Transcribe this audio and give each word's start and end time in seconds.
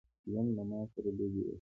ژوند 0.29 0.49
له 0.57 0.63
ماسره 0.69 1.09
لوبي 1.17 1.39
وکړي. 1.41 1.49